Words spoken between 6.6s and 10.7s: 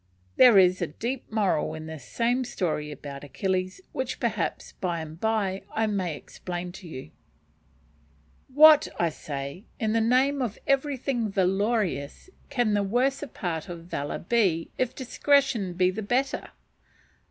to you) what, I say again, in the name of